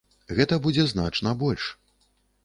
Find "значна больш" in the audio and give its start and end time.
0.93-1.67